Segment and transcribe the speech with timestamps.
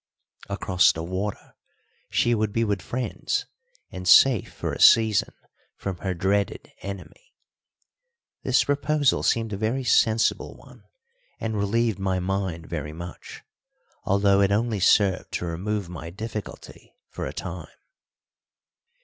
[0.49, 1.53] Across the water
[2.09, 3.45] she would be with friends
[3.91, 5.31] and safe for a season
[5.75, 7.35] from her dreaded enemy.
[8.41, 10.85] This proposal seemed a very sensible one,
[11.39, 13.43] and relieved my mind very much,
[14.03, 17.67] although it only served to remove my difficulty for a time.